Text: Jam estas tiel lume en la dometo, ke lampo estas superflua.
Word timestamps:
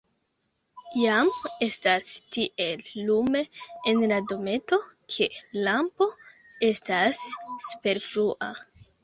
Jam 0.99 1.27
estas 1.65 2.07
tiel 2.37 2.81
lume 3.09 3.43
en 3.91 4.01
la 4.13 4.19
dometo, 4.33 4.81
ke 5.17 5.29
lampo 5.69 6.09
estas 6.73 7.23
superflua. 7.69 8.51